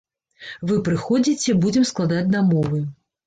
[0.69, 2.83] Вы прыходзіце, будзем складаць дамовы.